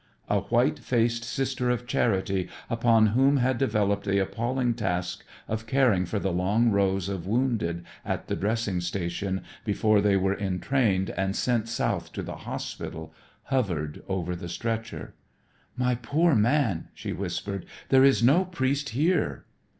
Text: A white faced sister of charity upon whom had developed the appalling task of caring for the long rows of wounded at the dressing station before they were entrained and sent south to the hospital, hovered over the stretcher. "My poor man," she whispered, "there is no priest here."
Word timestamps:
A 0.27 0.39
white 0.39 0.79
faced 0.79 1.23
sister 1.23 1.69
of 1.69 1.85
charity 1.85 2.49
upon 2.71 3.05
whom 3.13 3.37
had 3.37 3.59
developed 3.59 4.03
the 4.05 4.17
appalling 4.17 4.73
task 4.73 5.23
of 5.47 5.67
caring 5.67 6.07
for 6.07 6.17
the 6.17 6.31
long 6.31 6.71
rows 6.71 7.07
of 7.07 7.27
wounded 7.27 7.85
at 8.03 8.25
the 8.25 8.35
dressing 8.35 8.81
station 8.81 9.43
before 9.63 10.01
they 10.01 10.17
were 10.17 10.35
entrained 10.35 11.11
and 11.11 11.35
sent 11.35 11.69
south 11.69 12.11
to 12.13 12.23
the 12.23 12.35
hospital, 12.37 13.13
hovered 13.43 14.01
over 14.07 14.35
the 14.35 14.49
stretcher. 14.49 15.13
"My 15.77 15.93
poor 15.93 16.33
man," 16.33 16.87
she 16.95 17.13
whispered, 17.13 17.67
"there 17.89 18.03
is 18.03 18.23
no 18.23 18.43
priest 18.45 18.89
here." 18.97 19.45